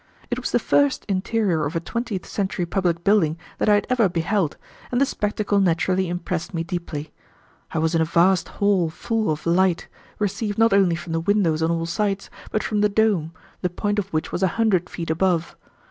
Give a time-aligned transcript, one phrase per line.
[0.31, 4.09] It was the first interior of a twentieth century public building that I had ever
[4.09, 4.57] beheld,
[4.91, 7.13] and the spectacle naturally impressed me deeply.
[7.71, 9.87] I was in a vast hall full of light,
[10.17, 13.99] received not alone from the windows on all sides, but from the dome, the point
[13.99, 15.55] of which was a hundred feet above.